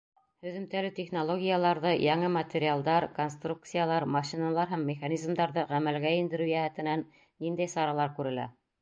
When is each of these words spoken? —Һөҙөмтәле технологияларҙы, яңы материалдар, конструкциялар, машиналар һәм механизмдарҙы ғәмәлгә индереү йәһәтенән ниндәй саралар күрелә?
—Һөҙөмтәле 0.45 0.87
технологияларҙы, 0.99 1.91
яңы 2.05 2.31
материалдар, 2.37 3.07
конструкциялар, 3.19 4.09
машиналар 4.17 4.75
һәм 4.75 4.89
механизмдарҙы 4.91 5.69
ғәмәлгә 5.77 6.19
индереү 6.25 6.53
йәһәтенән 6.59 7.09
ниндәй 7.25 7.75
саралар 7.79 8.15
күрелә? 8.21 8.53